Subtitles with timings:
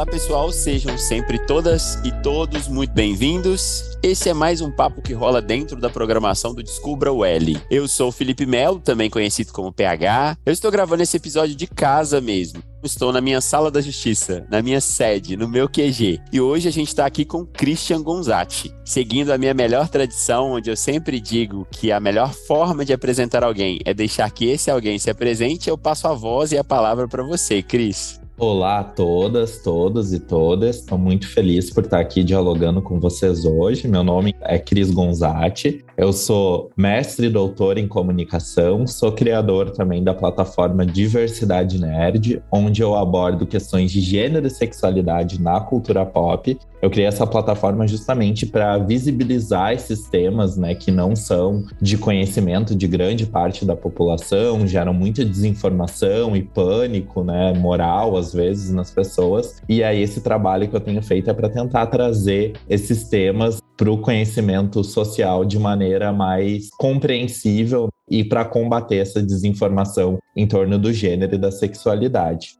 [0.00, 3.98] Olá, pessoal, sejam sempre todas e todos muito bem-vindos.
[4.02, 7.60] Esse é mais um papo que rola dentro da programação do Descubra o L.
[7.70, 10.38] Eu sou o Felipe Melo, também conhecido como PH.
[10.46, 12.62] Eu estou gravando esse episódio de casa mesmo.
[12.82, 16.18] Estou na minha sala da justiça, na minha sede, no meu QG.
[16.32, 20.70] E hoje a gente está aqui com Christian Gonzatti, seguindo a minha melhor tradição, onde
[20.70, 24.98] eu sempre digo que a melhor forma de apresentar alguém é deixar que esse alguém
[24.98, 25.68] se apresente.
[25.68, 28.19] Eu passo a voz e a palavra para você, Cris.
[28.42, 30.76] Olá a todas, todos e todas.
[30.76, 33.86] Estou muito feliz por estar aqui dialogando com vocês hoje.
[33.86, 35.84] Meu nome é Cris Gonzatti.
[36.00, 42.80] Eu sou mestre e doutor em comunicação, sou criador também da plataforma Diversidade Nerd, onde
[42.80, 46.58] eu abordo questões de gênero e sexualidade na cultura pop.
[46.80, 52.74] Eu criei essa plataforma justamente para visibilizar esses temas, né, que não são de conhecimento
[52.74, 58.90] de grande parte da população, geram muita desinformação e pânico, né, moral às vezes nas
[58.90, 59.60] pessoas.
[59.68, 63.90] E aí esse trabalho que eu tenho feito é para tentar trazer esses temas para
[63.90, 70.92] o conhecimento social de maneira mais compreensível e para combater essa desinformação em torno do
[70.92, 72.59] gênero e da sexualidade.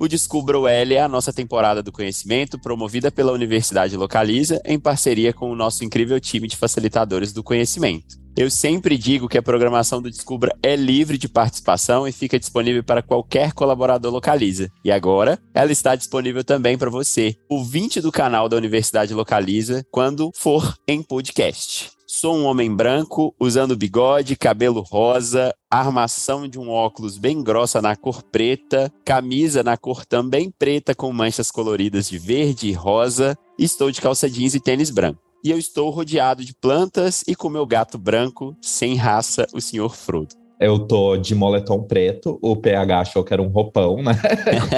[0.00, 4.78] O Descubra o L é a nossa temporada do conhecimento promovida pela Universidade Localiza em
[4.78, 8.16] parceria com o nosso incrível time de facilitadores do conhecimento.
[8.36, 12.84] Eu sempre digo que a programação do Descubra é livre de participação e fica disponível
[12.84, 14.68] para qualquer colaborador Localiza.
[14.84, 20.30] E agora, ela está disponível também para você, ouvinte do canal da Universidade Localiza, quando
[20.36, 21.97] for em podcast.
[22.10, 27.94] Sou um homem branco, usando bigode, cabelo rosa, armação de um óculos bem grossa na
[27.94, 33.36] cor preta, camisa na cor também preta com manchas coloridas de verde e rosa.
[33.58, 35.20] Estou de calça jeans e tênis branco.
[35.44, 39.94] E eu estou rodeado de plantas e com meu gato branco, sem raça, o senhor
[39.94, 40.47] Frodo.
[40.60, 44.12] Eu tô de moletom preto, o PH achou que era um roupão, né?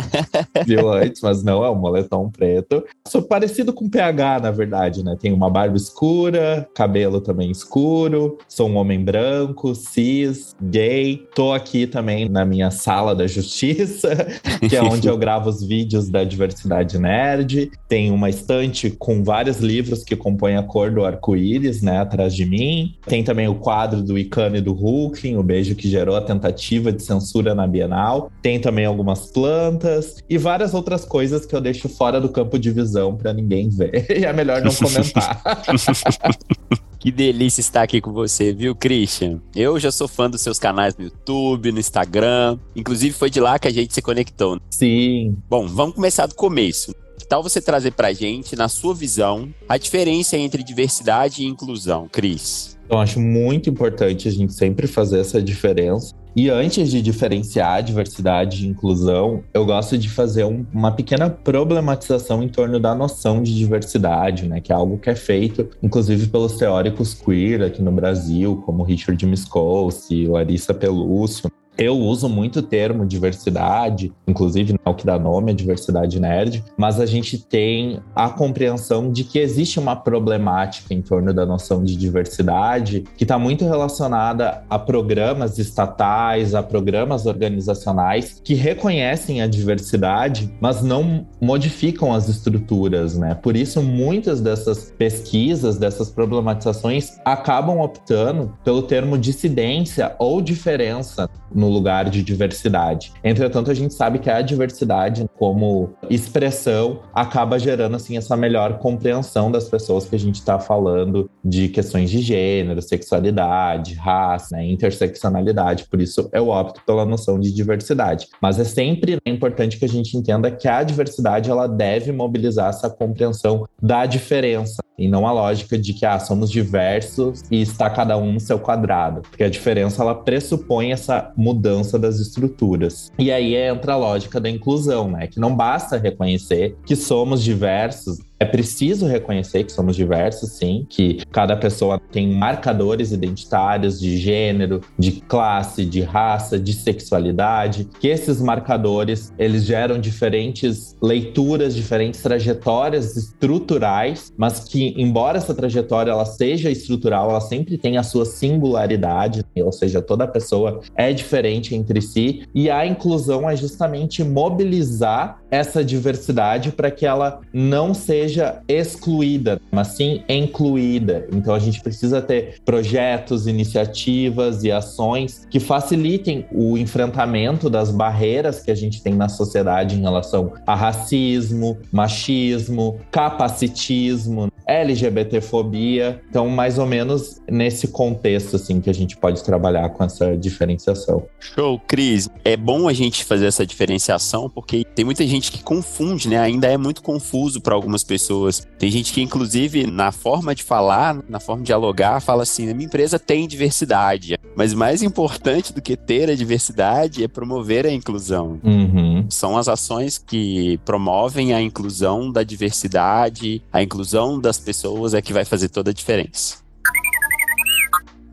[0.67, 2.85] Viu antes, mas não, é um moletom preto.
[3.09, 5.17] Sou parecido com o PH, na verdade, né?
[5.19, 11.27] Tenho uma barba escura, cabelo também escuro, sou um homem branco, cis, gay.
[11.35, 14.11] Tô aqui também na minha sala da justiça,
[14.69, 17.71] que é onde eu gravo os vídeos da diversidade nerd.
[17.89, 22.01] Tem uma estante com vários livros que compõem a cor do arco-íris, né?
[22.01, 22.95] Atrás de mim.
[23.07, 26.93] Tem também o quadro do Icano e do Hulkling, o beijo que gerou a tentativa
[26.93, 28.31] de censura na Bienal.
[28.43, 32.71] Tem também algumas plantas e várias outras coisas que eu deixo fora do campo de
[32.71, 34.07] visão para ninguém ver.
[34.21, 35.43] E é melhor não comentar.
[37.01, 39.41] Que delícia estar aqui com você, viu, Christian?
[39.57, 42.59] Eu já sou fã dos seus canais no YouTube, no Instagram.
[42.77, 44.61] Inclusive, foi de lá que a gente se conectou.
[44.71, 45.35] Sim.
[45.49, 46.95] Bom, vamos começar do começo.
[47.19, 52.07] Que tal você trazer pra gente, na sua visão, a diferença entre diversidade e inclusão,
[52.07, 52.79] Cris?
[52.91, 56.13] Eu acho muito importante a gente sempre fazer essa diferença.
[56.35, 62.43] E antes de diferenciar diversidade e inclusão, eu gosto de fazer um, uma pequena problematização
[62.43, 64.61] em torno da noção de diversidade, né?
[64.61, 69.25] Que é algo que é feito, inclusive, pelos teóricos queer aqui no Brasil, como Richard
[69.25, 71.51] Miskolci, Larissa Pelúcio.
[71.79, 76.63] Eu uso muito o termo diversidade, inclusive é o que dá nome é diversidade nerd,
[76.77, 81.83] mas a gente tem a compreensão de que existe uma problemática em torno da noção
[81.83, 89.47] de diversidade que está muito relacionada a programas estatais, a programas organizacionais que reconhecem a
[89.47, 93.35] diversidade, mas não modificam as estruturas, né?
[93.35, 101.29] Por isso, muitas dessas pesquisas, dessas problematizações acabam optando pelo termo dissidência ou diferença
[101.61, 103.13] no lugar de diversidade.
[103.23, 109.51] Entretanto, a gente sabe que a diversidade como expressão acaba gerando assim essa melhor compreensão
[109.51, 115.87] das pessoas que a gente está falando de questões de gênero, sexualidade, raça, né, interseccionalidade.
[115.89, 118.27] Por isso eu opto pela noção de diversidade.
[118.41, 122.89] Mas é sempre importante que a gente entenda que a diversidade ela deve mobilizar essa
[122.89, 128.19] compreensão da diferença e não a lógica de que ah, somos diversos e está cada
[128.19, 131.50] um no seu quadrado, porque a diferença ela pressupõe essa mudança
[131.99, 133.11] das estruturas.
[133.19, 135.27] E aí entra a lógica da inclusão, né?
[135.27, 141.19] Que não basta reconhecer que somos diversos, é preciso reconhecer que somos diversos, sim, que
[141.31, 148.41] cada pessoa tem marcadores identitários de gênero, de classe, de raça, de sexualidade, que esses
[148.41, 156.71] marcadores, eles geram diferentes leituras, diferentes trajetórias estruturais, mas que embora essa trajetória ela seja
[156.71, 162.45] estrutural, ela sempre tem a sua singularidade, ou seja, toda pessoa é diferente entre si,
[162.55, 169.89] e a inclusão é justamente mobilizar essa diversidade para que ela não seja excluída, mas
[169.89, 171.27] sim incluída.
[171.33, 178.61] Então a gente precisa ter projetos, iniciativas e ações que facilitem o enfrentamento das barreiras
[178.61, 186.21] que a gente tem na sociedade em relação a racismo, machismo, capacitismo, LGBTfobia.
[186.29, 191.25] Então, mais ou menos nesse contexto assim que a gente pode trabalhar com essa diferenciação.
[191.41, 192.29] Show, Cris.
[192.45, 196.39] É bom a gente fazer essa diferenciação porque tem muita gente que confunde, né?
[196.39, 198.67] Ainda é muito confuso para algumas pessoas.
[198.79, 202.75] Tem gente que inclusive na forma de falar, na forma de dialogar, fala assim: "A
[202.75, 204.37] minha empresa tem diversidade".
[204.57, 208.59] Mas mais importante do que ter a diversidade é promover a inclusão.
[208.65, 209.27] Uhum.
[209.29, 215.33] São as ações que promovem a inclusão da diversidade, a inclusão das pessoas é que
[215.33, 216.59] vai fazer toda a diferença.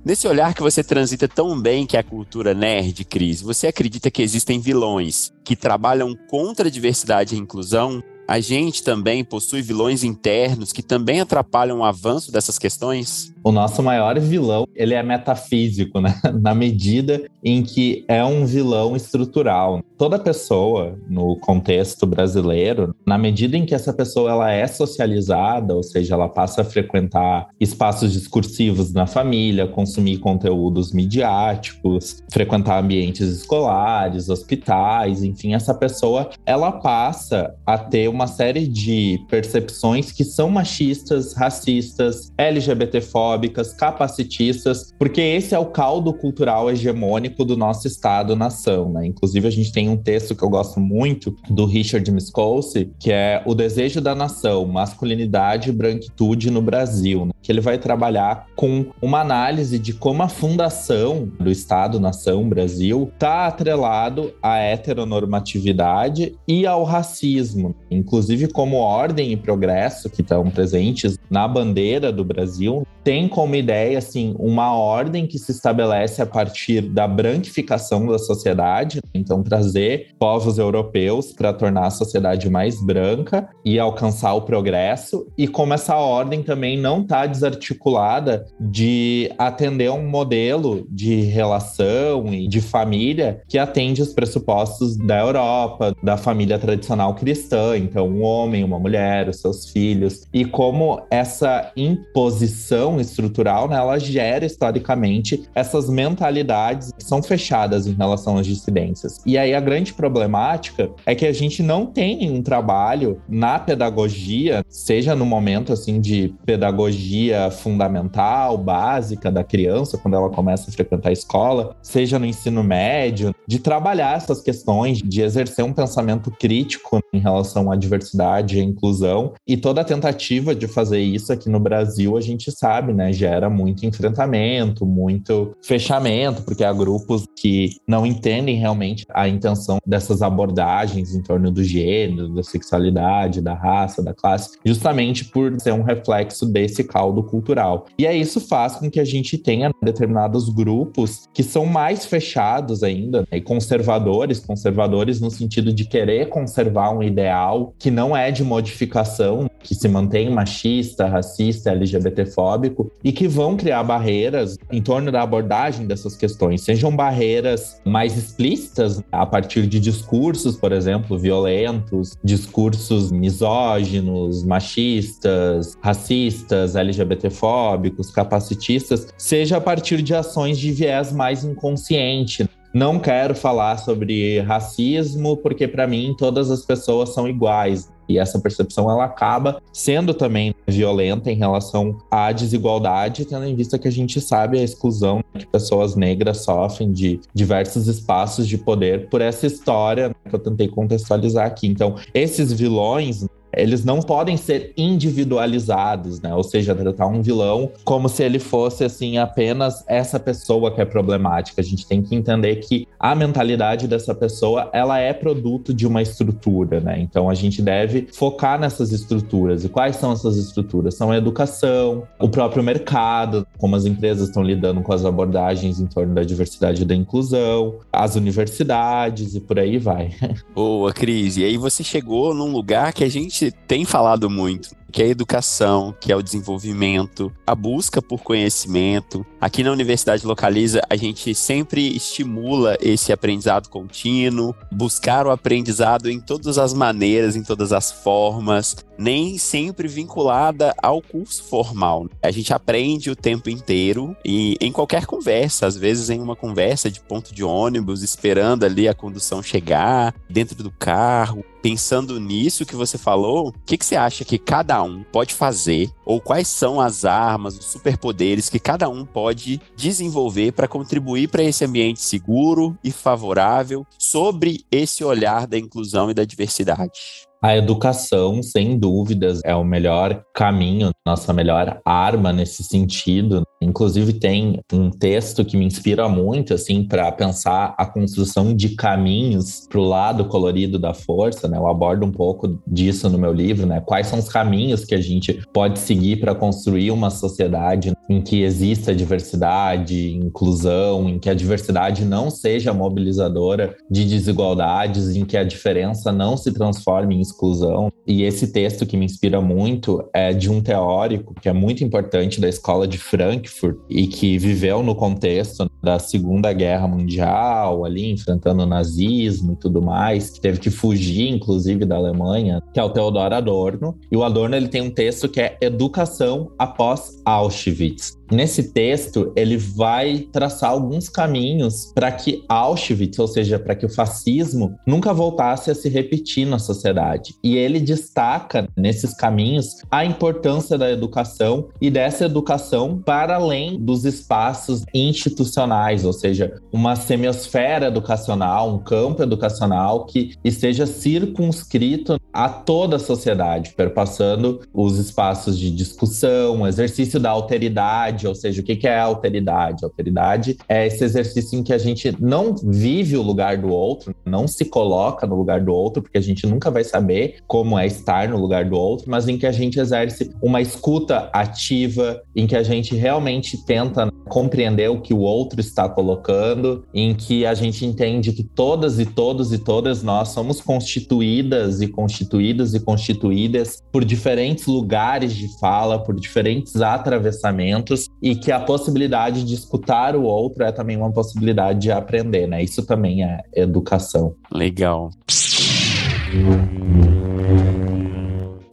[0.08, 4.10] Nesse olhar que você transita tão bem que é a cultura nerd, Cris, você acredita
[4.10, 8.02] que existem vilões que trabalham contra a diversidade e a inclusão?
[8.28, 13.34] A gente também possui vilões internos que também atrapalham o avanço dessas questões?
[13.48, 16.20] o nosso maior vilão, ele é metafísico, né?
[16.42, 19.82] Na medida em que é um vilão estrutural.
[19.98, 25.82] Toda pessoa, no contexto brasileiro, na medida em que essa pessoa ela é socializada, ou
[25.82, 34.30] seja, ela passa a frequentar espaços discursivos na família, consumir conteúdos midiáticos, frequentar ambientes escolares,
[34.30, 41.34] hospitais, enfim, essa pessoa, ela passa a ter uma série de percepções que são machistas,
[41.34, 49.06] racistas, LGBTfóbicas, capacitistas, porque esse é o caldo cultural hegemônico do nosso Estado-nação, né?
[49.06, 53.44] Inclusive, a gente tem um texto que eu gosto muito do Richard Miskolci, que é
[53.46, 57.32] O Desejo da Nação, Masculinidade e Branquitude no Brasil, né?
[57.44, 63.46] que ele vai trabalhar com uma análise de como a fundação do Estado-nação Brasil está
[63.46, 67.76] atrelado à heteronormatividade e ao racismo,
[68.08, 73.98] inclusive como ordem e progresso que estão presentes na bandeira do Brasil, tem como ideia
[73.98, 80.58] assim uma ordem que se estabelece a partir da branquificação da sociedade, então trazer povos
[80.58, 86.44] europeus para tornar a sociedade mais branca e alcançar o progresso, e como essa ordem
[86.44, 94.02] também não está desarticulada de atender um modelo de relação e de família que atende
[94.02, 99.70] os pressupostos da Europa, da família tradicional cristã, então um homem, uma mulher, os seus
[99.70, 107.88] filhos, e como essa imposição estrutural, né, ela gera historicamente essas mentalidades que são fechadas
[107.88, 109.22] em relação às dissidências.
[109.26, 114.64] E aí a grande problemática é que a gente não tem um trabalho na pedagogia,
[114.70, 121.10] seja no momento assim de pedagogia fundamental, básica da criança quando ela começa a frequentar
[121.10, 127.00] a escola, seja no ensino médio, de trabalhar essas questões, de exercer um pensamento crítico
[127.14, 129.34] em relação à diversidade à inclusão.
[129.48, 133.50] E toda a tentativa de fazer isso aqui no Brasil, a gente sabe, né, gera
[133.50, 141.16] muito enfrentamento, muito fechamento, porque há grupos que não entendem realmente a intenção dessas abordagens
[141.16, 146.46] em torno do gênero, da sexualidade, da raça, da classe, justamente por ser um reflexo
[146.46, 147.86] desse caldo cultural.
[147.98, 152.84] E aí isso faz com que a gente tenha determinados grupos que são mais fechados
[152.84, 158.32] ainda, né, e conservadores, conservadores no sentido de querer conservar um ideal que não é
[158.32, 165.12] de modificação, que se mantém machista, racista, LGBTfóbico e que vão criar barreiras em torno
[165.12, 172.18] da abordagem dessas questões, sejam barreiras mais explícitas a partir de discursos, por exemplo, violentos,
[172.24, 182.48] discursos misóginos, machistas, racistas, LGBTfóbicos, capacitistas, seja a partir de ações de viés mais inconsciente,
[182.78, 187.92] não quero falar sobre racismo porque para mim todas as pessoas são iguais.
[188.08, 193.78] E essa percepção ela acaba sendo também violenta em relação à desigualdade, tendo em vista
[193.78, 199.10] que a gente sabe a exclusão que pessoas negras sofrem de diversos espaços de poder
[199.10, 201.68] por essa história que eu tentei contextualizar aqui.
[201.68, 203.26] Então, esses vilões
[203.58, 206.34] eles não podem ser individualizados, né?
[206.34, 210.86] Ou seja, tratar um vilão como se ele fosse assim apenas essa pessoa que é
[210.86, 211.62] problemática.
[211.62, 216.02] A gente tem que entender que a mentalidade dessa pessoa, ela é produto de uma
[216.02, 217.00] estrutura, né?
[217.00, 219.64] Então a gente deve focar nessas estruturas.
[219.64, 220.96] E quais são essas estruturas?
[220.96, 225.86] São a educação, o próprio mercado, como as empresas estão lidando com as abordagens em
[225.88, 230.12] torno da diversidade e da inclusão, as universidades e por aí vai.
[230.54, 231.38] Boa, Cris.
[231.38, 234.76] E aí você chegou num lugar que a gente tem falado muito.
[234.92, 239.26] Que é a educação, que é o desenvolvimento, a busca por conhecimento.
[239.40, 246.20] Aqui na Universidade Localiza, a gente sempre estimula esse aprendizado contínuo, buscar o aprendizado em
[246.20, 252.08] todas as maneiras, em todas as formas, nem sempre vinculada ao curso formal.
[252.22, 256.90] A gente aprende o tempo inteiro e em qualquer conversa, às vezes em uma conversa
[256.90, 262.76] de ponto de ônibus, esperando ali a condução chegar, dentro do carro, pensando nisso que
[262.76, 265.92] você falou, o que, que você acha que cada um pode fazer?
[266.06, 271.44] Ou quais são as armas, os superpoderes que cada um pode desenvolver para contribuir para
[271.44, 277.27] esse ambiente seguro e favorável sobre esse olhar da inclusão e da diversidade?
[277.42, 283.44] A educação, sem dúvidas, é o melhor caminho, nossa melhor arma nesse sentido.
[283.62, 289.68] Inclusive tem um texto que me inspira muito assim para pensar a construção de caminhos
[289.70, 291.58] para o lado colorido da força, né?
[291.58, 293.82] Eu abordo um pouco disso no meu livro, né?
[293.82, 298.42] Quais são os caminhos que a gente pode seguir para construir uma sociedade em que
[298.42, 305.44] exista diversidade, inclusão, em que a diversidade não seja mobilizadora de desigualdades, em que a
[305.44, 307.92] diferença não se transforme em exclusão.
[308.06, 312.42] E esse texto que me inspira muito é de um teórico que é muito importante
[312.42, 318.64] da escola de Frankfurt e que viveu no contexto da Segunda Guerra Mundial, ali enfrentando
[318.64, 322.90] o nazismo e tudo mais, que teve que fugir, inclusive, da Alemanha, que é o
[322.90, 323.98] Theodor Adorno.
[324.12, 328.17] E o Adorno ele tem um texto que é Educação após Auschwitz.
[328.32, 333.90] Nesse texto, ele vai traçar alguns caminhos para que Auschwitz, ou seja, para que o
[333.90, 337.36] fascismo nunca voltasse a se repetir na sociedade.
[337.44, 344.04] E ele destaca nesses caminhos a importância da educação e dessa educação para além dos
[344.04, 352.98] espaços institucionais, ou seja, uma semiosfera educacional, um campo educacional que esteja circunscrito a toda
[352.98, 358.88] a sociedade, perpassando os espaços de discussão, exercício da alteridade alteridade, ou seja, o que
[358.88, 359.84] é a alteridade?
[359.84, 364.48] Alteridade é esse exercício em que a gente não vive o lugar do outro, não
[364.48, 368.28] se coloca no lugar do outro, porque a gente nunca vai saber como é estar
[368.28, 372.56] no lugar do outro, mas em que a gente exerce uma escuta ativa, em que
[372.56, 377.86] a gente realmente tenta compreender o que o outro está colocando, em que a gente
[377.86, 384.04] entende que todas e todos e todas nós somos constituídas e constituídos e constituídas por
[384.04, 390.64] diferentes lugares de fala, por diferentes atravessamentos e que a possibilidade de escutar o outro
[390.64, 392.64] é também uma possibilidade de aprender, né?
[392.64, 394.34] Isso também é educação.
[394.52, 395.12] Legal.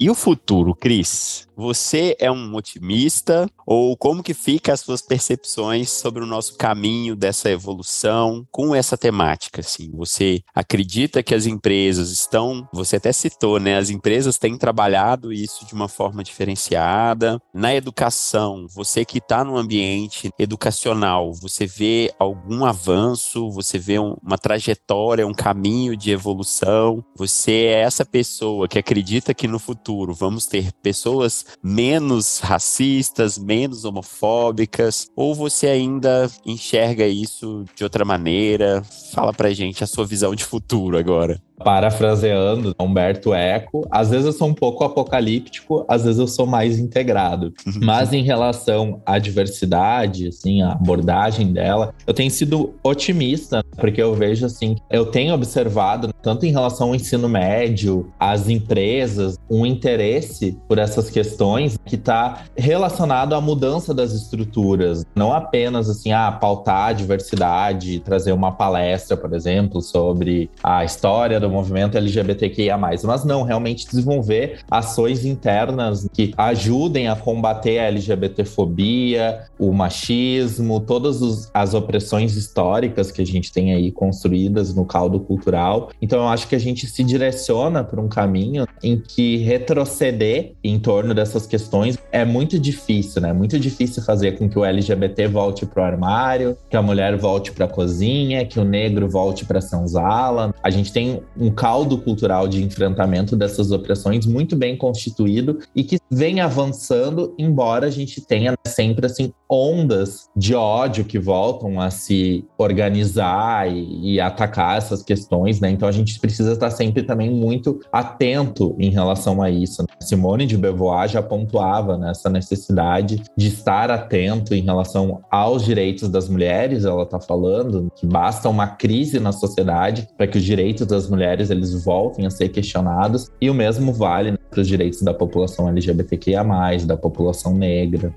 [0.00, 1.46] E o futuro, Cris?
[1.56, 7.14] Você é um otimista ou como que fica as suas percepções sobre o nosso caminho
[7.14, 9.90] dessa evolução com essa temática assim?
[9.94, 15.64] Você acredita que as empresas estão, você até citou, né, as empresas têm trabalhado isso
[15.64, 17.40] de uma forma diferenciada.
[17.52, 24.16] Na educação, você que está no ambiente educacional, você vê algum avanço, você vê um,
[24.22, 27.04] uma trajetória, um caminho de evolução?
[27.16, 33.84] Você é essa pessoa que acredita que no futuro vamos ter pessoas menos racistas, menos
[33.84, 35.08] homofóbicas?
[35.16, 38.82] Ou você ainda enxerga isso de outra maneira?
[39.12, 41.40] Fala pra gente a sua visão de futuro agora.
[41.62, 46.78] Parafraseando Humberto Eco, às vezes eu sou um pouco apocalíptico, às vezes eu sou mais
[46.78, 47.52] integrado.
[47.66, 47.80] Uhum.
[47.82, 54.14] Mas em relação à diversidade, assim, a abordagem dela, eu tenho sido otimista, porque eu
[54.14, 60.58] vejo assim, eu tenho observado, tanto em relação ao ensino médio, às empresas, um interesse
[60.68, 66.88] por essas questões que está relacionado à mudança das estruturas, não apenas assim, ah, pautar
[66.88, 73.42] a diversidade, trazer uma palestra, por exemplo, sobre a história do movimento LGBTQIA+, mas não,
[73.42, 81.74] realmente desenvolver ações internas que ajudem a combater a LGBTfobia, o machismo, todas os, as
[81.74, 85.90] opressões históricas que a gente tem aí construídas no caldo cultural.
[86.00, 90.78] Então eu acho que a gente se direciona para um caminho em que retroceder em
[90.78, 93.32] torno dessas questões é muito difícil, né?
[93.32, 97.52] Muito difícil fazer com que o LGBT volte para o armário, que a mulher volte
[97.52, 100.54] para a cozinha, que o negro volte para a senzala.
[100.62, 105.98] A gente tem um caldo cultural de enfrentamento dessas opressões muito bem constituído e que
[106.10, 112.44] vem avançando, embora a gente tenha sempre assim ondas de ódio que voltam a se
[112.58, 115.70] organizar e, e atacar essas questões, né?
[115.70, 119.82] Então a gente precisa estar sempre também muito atento em relação a isso.
[119.82, 119.88] Né?
[120.00, 126.28] Simone de Beauvoir já pontuava nessa necessidade de estar atento em relação aos direitos das
[126.28, 126.84] mulheres.
[126.84, 131.23] Ela está falando que basta uma crise na sociedade para que os direitos das mulheres
[131.50, 135.68] eles voltem a ser questionados e o mesmo vale né, para os direitos da população
[135.68, 136.44] LGBTQIA+,
[136.86, 138.14] da população negra.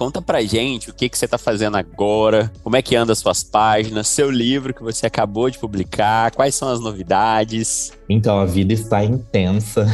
[0.00, 3.18] Conta pra gente o que, que você tá fazendo agora, como é que anda as
[3.18, 7.92] suas páginas, seu livro que você acabou de publicar, quais são as novidades.
[8.08, 9.86] Então, a vida está intensa.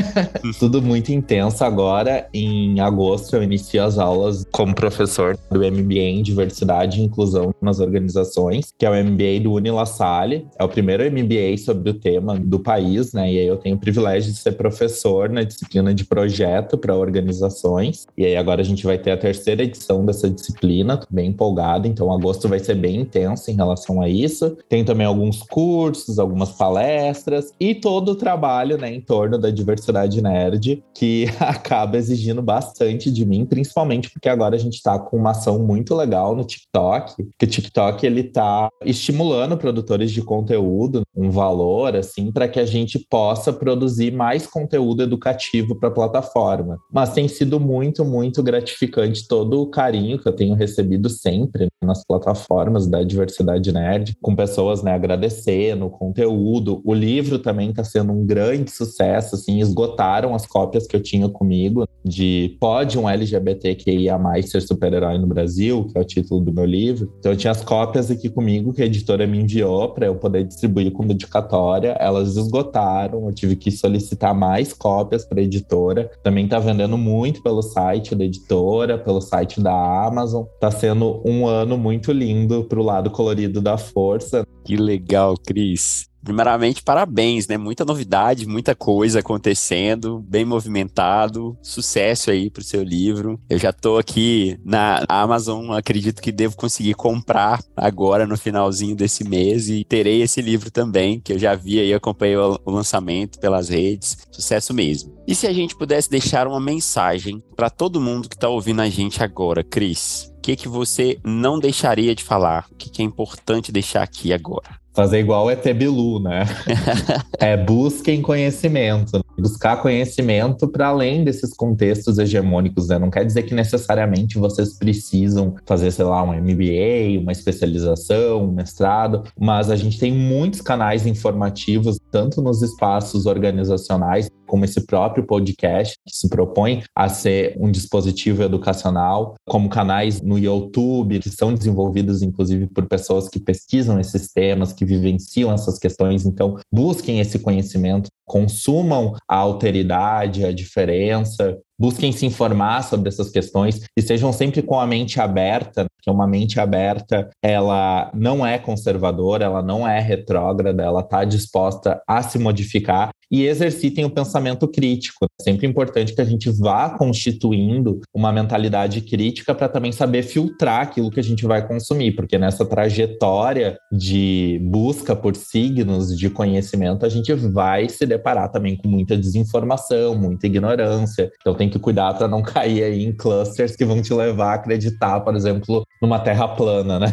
[0.60, 1.64] Tudo muito intenso.
[1.64, 7.52] Agora, em agosto, eu inicio as aulas como professor do MBA em Diversidade e Inclusão
[7.60, 10.46] nas Organizações, que é o MBA do Unila Salle.
[10.58, 13.32] É o primeiro MBA sobre o tema do país, né?
[13.32, 18.06] E aí eu tenho o privilégio de ser professor na disciplina de projeto para organizações.
[18.16, 21.28] E aí agora a gente vai ter a terceira terceira edição dessa disciplina, tô bem
[21.28, 24.56] empolgado, então agosto vai ser bem intenso em relação a isso.
[24.68, 30.20] Tem também alguns cursos, algumas palestras e todo o trabalho né, em torno da diversidade
[30.20, 35.30] nerd, que acaba exigindo bastante de mim, principalmente porque agora a gente está com uma
[35.30, 41.30] ação muito legal no TikTok, que o TikTok ele tá estimulando produtores de conteúdo, um
[41.30, 46.78] valor assim, para que a gente possa produzir mais conteúdo educativo para a plataforma.
[46.92, 51.66] Mas tem sido muito, muito gratificante todo todo o carinho que eu tenho recebido sempre
[51.82, 56.80] nas plataformas da diversidade nerd, com pessoas né, agradecendo o conteúdo.
[56.82, 61.28] O livro também está sendo um grande sucesso, assim, esgotaram as cópias que eu tinha
[61.28, 66.64] comigo de Pode um LGBTQIA ser super-herói no Brasil, que é o título do meu
[66.64, 67.12] livro.
[67.18, 70.44] Então eu tinha as cópias aqui comigo que a editora me enviou para eu poder
[70.44, 71.96] distribuir com dedicatória.
[72.00, 76.10] Elas esgotaram, eu tive que solicitar mais cópias para a editora.
[76.22, 80.44] Também está vendendo muito pelo site da editora, pelo site da Amazon.
[80.60, 84.46] Tá sendo um ano muito lindo pro lado colorido da força.
[84.64, 86.08] Que legal, Cris.
[86.24, 87.58] Primeiramente, parabéns, né?
[87.58, 91.56] Muita novidade, muita coisa acontecendo, bem movimentado.
[91.62, 93.38] Sucesso aí pro seu livro.
[93.48, 99.22] Eu já tô aqui na Amazon, acredito que devo conseguir comprar agora no finalzinho desse
[99.22, 103.68] mês e terei esse livro também, que eu já vi aí, acompanhei o lançamento pelas
[103.68, 104.16] redes.
[104.32, 105.14] Sucesso mesmo.
[105.26, 108.88] E se a gente pudesse deixar uma mensagem para todo mundo que tá ouvindo a
[108.88, 110.32] gente agora, Cris?
[110.38, 112.66] O que, que você não deixaria de falar?
[112.70, 114.83] O que, que é importante deixar aqui agora?
[114.94, 116.44] Fazer igual é Bilu, né?
[117.38, 119.24] é busquem conhecimento.
[119.38, 122.98] Buscar conhecimento para além desses contextos hegemônicos, né?
[122.98, 128.52] Não quer dizer que necessariamente vocês precisam fazer, sei lá, um MBA, uma especialização, um
[128.52, 135.26] mestrado, mas a gente tem muitos canais informativos, tanto nos espaços organizacionais, como esse próprio
[135.26, 141.54] podcast, que se propõe a ser um dispositivo educacional, como canais no YouTube, que são
[141.54, 146.26] desenvolvidos inclusive por pessoas que pesquisam esses temas, que vivenciam essas questões.
[146.26, 153.80] Então, busquem esse conhecimento, consumam a alteridade, a diferença, busquem se informar sobre essas questões
[153.96, 159.44] e sejam sempre com a mente aberta, que uma mente aberta, ela não é conservadora,
[159.44, 165.26] ela não é retrógrada, ela está disposta a se modificar e exercitem o pensamento crítico.
[165.40, 170.82] É sempre importante que a gente vá constituindo uma mentalidade crítica para também saber filtrar
[170.82, 177.04] aquilo que a gente vai consumir, porque nessa trajetória de busca por signos de conhecimento,
[177.04, 181.32] a gente vai se deparar também com muita desinformação, muita ignorância.
[181.40, 184.54] Então tem que cuidar para não cair aí em clusters que vão te levar a
[184.54, 187.12] acreditar, por exemplo, numa terra plana, né?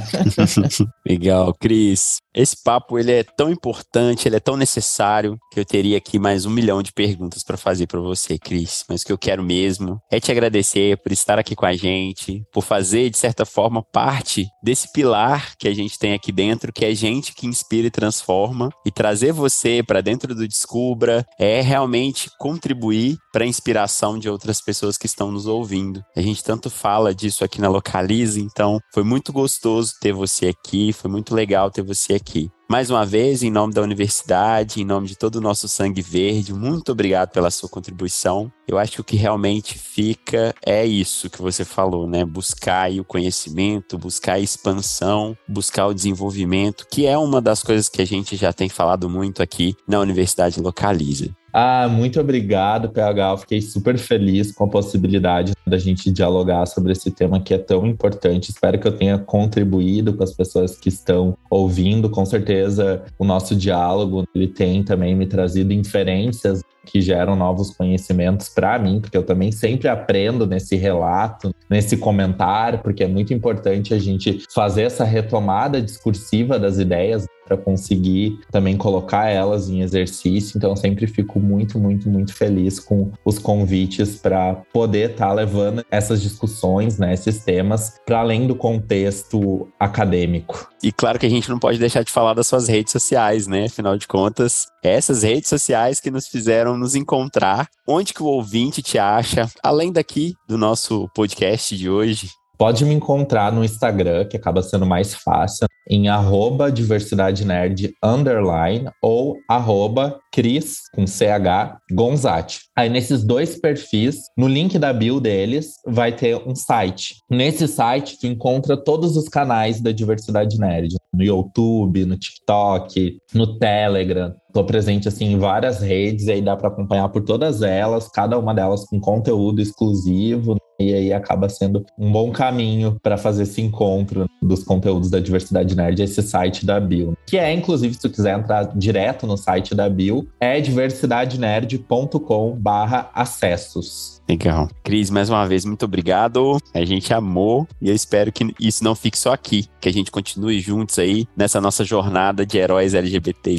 [1.03, 2.17] Legal, Cris.
[2.33, 6.45] Esse papo ele é tão importante, ele é tão necessário que eu teria aqui mais
[6.45, 8.85] um milhão de perguntas para fazer para você, Cris.
[8.87, 12.41] Mas o que eu quero mesmo é te agradecer por estar aqui com a gente,
[12.53, 16.85] por fazer de certa forma parte desse pilar que a gente tem aqui dentro, que
[16.85, 22.29] é gente que inspira e transforma, e trazer você para dentro do Descubra é realmente
[22.39, 26.03] contribuir para inspiração de outras pessoas que estão nos ouvindo.
[26.15, 30.91] A gente tanto fala disso aqui na Localize, então foi muito gostoso ter você aqui,
[30.93, 32.51] foi muito legal ter você aqui.
[32.71, 36.53] Mais uma vez, em nome da universidade, em nome de todo o nosso sangue verde,
[36.53, 38.49] muito obrigado pela sua contribuição.
[38.65, 42.23] Eu acho que o que realmente fica é isso que você falou, né?
[42.23, 48.01] Buscar o conhecimento, buscar a expansão, buscar o desenvolvimento, que é uma das coisas que
[48.01, 51.35] a gente já tem falado muito aqui na Universidade Localiza.
[51.53, 53.31] Ah, muito obrigado, PH.
[53.31, 57.57] Eu fiquei super feliz com a possibilidade da gente dialogar sobre esse tema que é
[57.57, 58.49] tão importante.
[58.51, 62.09] Espero que eu tenha contribuído com as pessoas que estão ouvindo.
[62.09, 68.49] Com certeza, o nosso diálogo ele tem também me trazido inferências que geram novos conhecimentos
[68.49, 73.93] para mim, porque eu também sempre aprendo nesse relato, nesse comentário, porque é muito importante
[73.93, 80.57] a gente fazer essa retomada discursiva das ideias para conseguir também colocar elas em exercício.
[80.57, 85.85] Então, sempre fico muito, muito, muito feliz com os convites para poder estar tá levando
[85.91, 90.69] essas discussões, né, esses temas, para além do contexto acadêmico.
[90.81, 93.65] E claro que a gente não pode deixar de falar das suas redes sociais, né?
[93.65, 97.67] Afinal de contas, essas redes sociais que nos fizeram nos encontrar.
[97.87, 99.47] Onde que o ouvinte te acha?
[99.61, 102.29] Além daqui do nosso podcast de hoje,
[102.61, 108.87] Pode me encontrar no Instagram, que acaba sendo mais fácil, em arroba diversidade nerd underline
[109.01, 112.59] ou arroba Cris, com CH, Gonzati.
[112.77, 117.15] Aí nesses dois perfis, no link da bio deles, vai ter um site.
[117.27, 120.95] Nesse site, tu encontra todos os canais da Diversidade Nerd.
[121.11, 124.35] No YouTube, no TikTok, no Telegram.
[124.53, 128.37] Tô presente assim em várias redes e aí dá para acompanhar por todas elas, cada
[128.37, 130.57] uma delas com conteúdo exclusivo.
[130.79, 135.75] E aí acaba sendo um bom caminho para fazer esse encontro dos conteúdos da Diversidade
[135.75, 137.15] Nerd, esse site da Bio.
[137.27, 143.11] Que é, inclusive, se tu quiser entrar direto no site da Bio, é diversidadenerd.com barra
[143.13, 144.19] acessos.
[144.27, 144.69] Legal.
[144.83, 146.57] Cris, mais uma vez, muito obrigado.
[146.73, 150.09] A gente amou e eu espero que isso não fique só aqui, que a gente
[150.09, 153.57] continue juntos aí nessa nossa jornada de heróis LGBT+.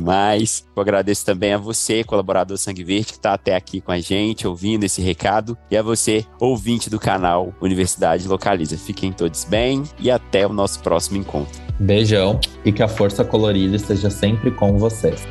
[0.83, 4.85] Agradeço também a você, colaborador Sangue Verde, que está até aqui com a gente, ouvindo
[4.85, 8.77] esse recado, e a você, ouvinte do canal Universidade Localiza.
[8.77, 11.61] Fiquem todos bem e até o nosso próximo encontro.
[11.79, 15.27] Beijão e que a força colorida esteja sempre com vocês.